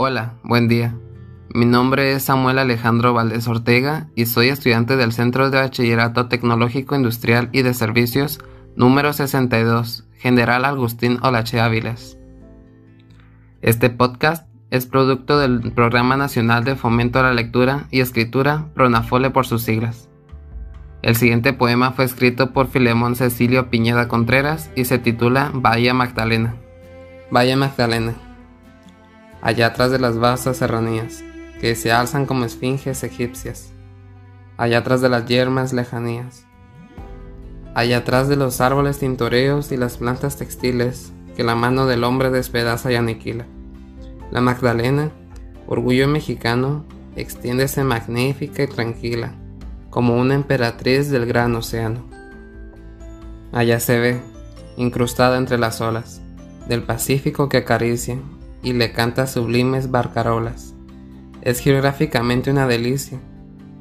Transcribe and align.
Hola, 0.00 0.34
buen 0.44 0.68
día. 0.68 0.94
Mi 1.52 1.64
nombre 1.64 2.12
es 2.12 2.22
Samuel 2.22 2.60
Alejandro 2.60 3.14
Valdés 3.14 3.48
Ortega 3.48 4.06
y 4.14 4.26
soy 4.26 4.46
estudiante 4.46 4.96
del 4.96 5.10
Centro 5.10 5.50
de 5.50 5.58
Bachillerato 5.58 6.28
Tecnológico 6.28 6.94
Industrial 6.94 7.48
y 7.50 7.62
de 7.62 7.74
Servicios 7.74 8.38
número 8.76 9.12
62, 9.12 10.06
General 10.14 10.64
Agustín 10.66 11.18
Olache 11.22 11.58
Áviles. 11.58 12.16
Este 13.60 13.90
podcast 13.90 14.48
es 14.70 14.86
producto 14.86 15.40
del 15.40 15.72
Programa 15.72 16.16
Nacional 16.16 16.62
de 16.62 16.76
Fomento 16.76 17.18
a 17.18 17.24
la 17.24 17.34
Lectura 17.34 17.88
y 17.90 17.98
Escritura, 17.98 18.66
PRONAFOLE 18.74 19.30
por 19.30 19.48
sus 19.48 19.62
siglas. 19.62 20.08
El 21.02 21.16
siguiente 21.16 21.52
poema 21.54 21.90
fue 21.90 22.04
escrito 22.04 22.52
por 22.52 22.68
Filemón 22.68 23.16
Cecilio 23.16 23.68
Piñeda 23.68 24.06
Contreras 24.06 24.70
y 24.76 24.84
se 24.84 25.00
titula 25.00 25.50
Bahía 25.52 25.92
Magdalena. 25.92 26.54
Bahía 27.32 27.56
Magdalena 27.56 28.27
allá 29.40 29.68
atrás 29.68 29.90
de 29.90 29.98
las 29.98 30.18
vastas 30.18 30.58
serranías, 30.58 31.22
que 31.60 31.74
se 31.74 31.92
alzan 31.92 32.26
como 32.26 32.44
esfinges 32.44 33.02
egipcias, 33.04 33.72
allá 34.56 34.78
atrás 34.78 35.00
de 35.00 35.08
las 35.08 35.26
yermas 35.26 35.72
lejanías, 35.72 36.46
allá 37.74 37.98
atrás 37.98 38.28
de 38.28 38.36
los 38.36 38.60
árboles 38.60 38.98
tintoreos 38.98 39.70
y 39.72 39.76
las 39.76 39.96
plantas 39.96 40.36
textiles 40.36 41.12
que 41.36 41.44
la 41.44 41.54
mano 41.54 41.86
del 41.86 42.04
hombre 42.04 42.30
despedaza 42.30 42.90
y 42.90 42.96
aniquila. 42.96 43.46
La 44.30 44.40
Magdalena, 44.40 45.10
orgullo 45.66 46.08
mexicano, 46.08 46.84
extiéndese 47.16 47.84
magnífica 47.84 48.64
y 48.64 48.66
tranquila, 48.66 49.34
como 49.90 50.16
una 50.16 50.34
emperatriz 50.34 51.10
del 51.10 51.26
gran 51.26 51.54
océano. 51.54 52.04
Allá 53.52 53.80
se 53.80 53.98
ve, 53.98 54.20
incrustada 54.76 55.38
entre 55.38 55.58
las 55.58 55.80
olas, 55.80 56.20
del 56.68 56.82
Pacífico 56.82 57.48
que 57.48 57.58
acaricia 57.58 58.18
y 58.62 58.72
le 58.72 58.92
canta 58.92 59.26
sublimes 59.26 59.90
barcarolas. 59.90 60.74
Es 61.42 61.60
geográficamente 61.60 62.50
una 62.50 62.66
delicia, 62.66 63.20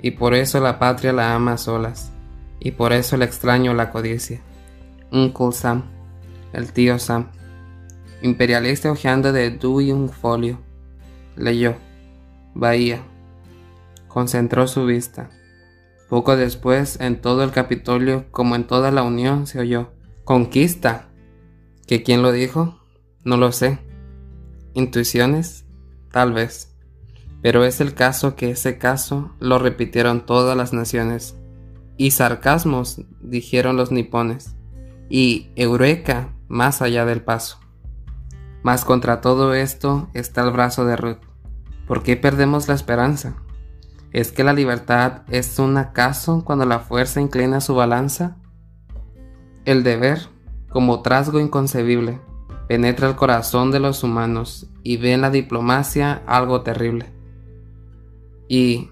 y 0.00 0.12
por 0.12 0.34
eso 0.34 0.60
la 0.60 0.78
patria 0.78 1.12
la 1.12 1.34
ama 1.34 1.54
a 1.54 1.58
solas, 1.58 2.12
y 2.60 2.72
por 2.72 2.92
eso 2.92 3.16
el 3.16 3.22
extraño 3.22 3.74
la 3.74 3.90
codicia. 3.90 4.40
Uncle 5.10 5.52
Sam, 5.52 5.84
el 6.52 6.72
tío 6.72 6.98
Sam, 6.98 7.26
imperialista 8.22 8.92
hojeando 8.92 9.32
de 9.32 9.50
Dewey 9.50 9.92
un 9.92 10.08
folio, 10.08 10.58
leyó, 11.36 11.74
Bahía, 12.54 13.02
concentró 14.08 14.66
su 14.68 14.86
vista. 14.86 15.30
Poco 16.08 16.36
después, 16.36 16.98
en 17.00 17.20
todo 17.20 17.44
el 17.44 17.52
Capitolio, 17.52 18.26
como 18.30 18.56
en 18.56 18.66
toda 18.66 18.90
la 18.90 19.02
Unión, 19.02 19.46
se 19.46 19.60
oyó, 19.60 19.92
¡Conquista! 20.24 21.08
¿Que 21.86 22.02
quién 22.02 22.22
lo 22.22 22.32
dijo? 22.32 22.80
No 23.24 23.36
lo 23.36 23.52
sé 23.52 23.78
¿Intuiciones? 24.74 25.64
Tal 26.10 26.32
vez. 26.32 26.76
Pero 27.42 27.64
es 27.64 27.80
el 27.80 27.94
caso 27.94 28.36
que 28.36 28.50
ese 28.50 28.78
caso 28.78 29.34
lo 29.40 29.58
repitieron 29.58 30.26
todas 30.26 30.56
las 30.56 30.72
naciones. 30.72 31.36
Y 31.96 32.12
sarcasmos, 32.12 33.02
dijeron 33.20 33.76
los 33.76 33.90
nipones. 33.90 34.56
Y 35.08 35.50
eureka, 35.56 36.34
más 36.48 36.82
allá 36.82 37.04
del 37.04 37.22
paso. 37.22 37.58
Mas 38.62 38.84
contra 38.84 39.20
todo 39.20 39.54
esto 39.54 40.08
está 40.12 40.42
el 40.42 40.52
brazo 40.52 40.84
de 40.84 40.96
Ruth. 40.96 41.18
¿Por 41.86 42.02
qué 42.02 42.16
perdemos 42.16 42.68
la 42.68 42.74
esperanza? 42.74 43.34
¿Es 44.12 44.32
que 44.32 44.44
la 44.44 44.52
libertad 44.52 45.22
es 45.28 45.58
un 45.58 45.76
acaso 45.76 46.44
cuando 46.44 46.66
la 46.66 46.80
fuerza 46.80 47.20
inclina 47.20 47.60
su 47.60 47.74
balanza? 47.74 48.36
El 49.64 49.82
deber, 49.82 50.20
como 50.68 51.02
trasgo 51.02 51.40
inconcebible, 51.40 52.20
penetra 52.70 53.08
el 53.08 53.16
corazón 53.16 53.72
de 53.72 53.80
los 53.80 54.04
humanos 54.04 54.68
y 54.84 54.96
ve 54.96 55.12
en 55.12 55.22
la 55.22 55.30
diplomacia 55.30 56.22
algo 56.24 56.60
terrible. 56.60 57.06
Y, 58.46 58.90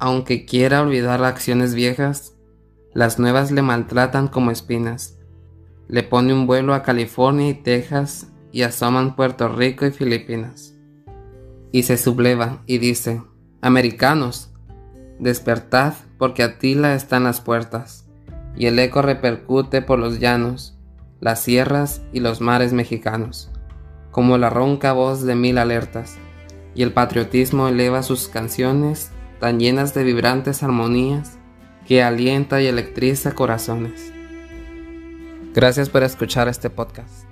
aunque 0.00 0.44
quiera 0.44 0.82
olvidar 0.82 1.22
acciones 1.22 1.72
viejas, 1.72 2.36
las 2.94 3.20
nuevas 3.20 3.52
le 3.52 3.62
maltratan 3.62 4.26
como 4.26 4.50
espinas. 4.50 5.20
Le 5.86 6.02
pone 6.02 6.34
un 6.34 6.48
vuelo 6.48 6.74
a 6.74 6.82
California 6.82 7.48
y 7.50 7.54
Texas 7.54 8.26
y 8.50 8.62
asoman 8.62 9.14
Puerto 9.14 9.48
Rico 9.48 9.86
y 9.86 9.92
Filipinas. 9.92 10.74
Y 11.70 11.84
se 11.84 11.98
subleva 11.98 12.64
y 12.66 12.78
dice, 12.78 13.22
Americanos, 13.60 14.52
despertad 15.20 15.94
porque 16.18 16.42
Atila 16.42 16.96
está 16.96 17.18
en 17.18 17.24
las 17.24 17.40
puertas, 17.40 18.04
y 18.56 18.66
el 18.66 18.80
eco 18.80 19.00
repercute 19.00 19.80
por 19.80 20.00
los 20.00 20.18
llanos, 20.18 20.76
las 21.22 21.40
sierras 21.40 22.02
y 22.12 22.18
los 22.18 22.40
mares 22.40 22.72
mexicanos, 22.72 23.48
como 24.10 24.38
la 24.38 24.50
ronca 24.50 24.92
voz 24.92 25.22
de 25.22 25.36
mil 25.36 25.56
alertas, 25.56 26.18
y 26.74 26.82
el 26.82 26.92
patriotismo 26.92 27.68
eleva 27.68 28.02
sus 28.02 28.26
canciones 28.26 29.12
tan 29.38 29.60
llenas 29.60 29.94
de 29.94 30.02
vibrantes 30.02 30.64
armonías 30.64 31.38
que 31.86 32.02
alienta 32.02 32.60
y 32.60 32.66
electriza 32.66 33.36
corazones. 33.36 34.12
Gracias 35.54 35.88
por 35.88 36.02
escuchar 36.02 36.48
este 36.48 36.70
podcast. 36.70 37.31